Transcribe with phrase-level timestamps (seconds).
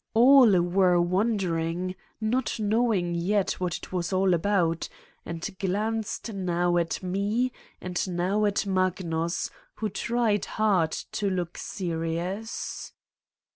[0.15, 4.89] All were won dering, not knowing yet what it was all about,
[5.27, 12.93] and glanced now at me and now at Magnus, who tried hard to look serious.